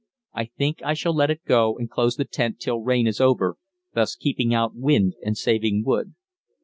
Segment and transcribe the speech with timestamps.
[0.33, 3.57] I think I shall let it go and close the tent till rain is over,
[3.93, 6.15] thus keeping out wind and saving wood.